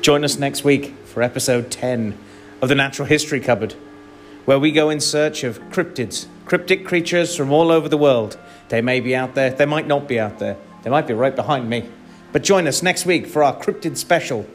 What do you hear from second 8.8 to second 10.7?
may be out there, they might not be out there,